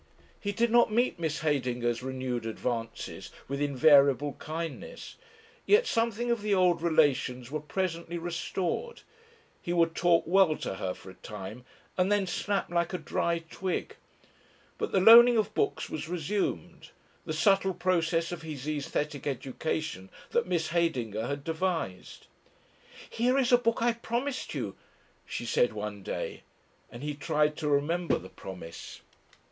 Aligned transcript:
He 0.39 0.51
did 0.51 0.71
not 0.71 0.91
meet 0.91 1.19
Miss 1.19 1.41
Heydinger's 1.41 2.01
renewed 2.01 2.47
advances 2.47 3.29
with 3.47 3.61
invariable 3.61 4.33
kindness. 4.39 5.15
Yet 5.67 5.85
something 5.85 6.31
of 6.31 6.41
the 6.41 6.55
old 6.55 6.81
relations 6.81 7.51
were 7.51 7.59
presently 7.59 8.17
restored. 8.17 9.03
He 9.61 9.73
would 9.73 9.93
talk 9.93 10.23
well 10.25 10.55
to 10.57 10.73
her 10.77 10.95
for 10.95 11.11
a 11.11 11.21
time, 11.21 11.65
and 11.99 12.11
then 12.11 12.25
snap 12.25 12.71
like 12.71 12.93
a 12.95 12.97
dry 12.97 13.43
twig. 13.51 13.95
But 14.79 14.91
the 14.91 14.99
loaning 14.99 15.37
of 15.37 15.53
books 15.53 15.87
was 15.87 16.09
resumed, 16.09 16.89
the 17.27 17.31
subtle 17.31 17.75
process 17.75 18.31
of 18.31 18.41
his 18.41 18.67
aesthetic 18.67 19.27
education 19.27 20.09
that 20.31 20.47
Miss 20.47 20.69
Heydinger 20.69 21.27
had 21.27 21.43
devised. 21.43 22.25
"Here 23.07 23.37
is 23.37 23.51
a 23.51 23.57
book 23.59 23.83
I 23.83 23.93
promised 23.93 24.55
you," 24.55 24.75
she 25.27 25.45
said 25.45 25.73
one 25.73 26.01
day, 26.01 26.41
and 26.89 27.03
he 27.03 27.13
tried 27.13 27.55
to 27.57 27.69
remember 27.69 28.17
the 28.17 28.29
promise. 28.29 29.01